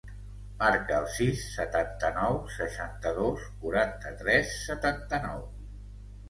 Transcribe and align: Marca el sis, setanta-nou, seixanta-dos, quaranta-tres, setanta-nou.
Marca 0.59 0.95
el 1.01 1.09
sis, 1.17 1.43
setanta-nou, 1.57 2.39
seixanta-dos, 2.55 3.45
quaranta-tres, 3.61 4.57
setanta-nou. 4.71 5.47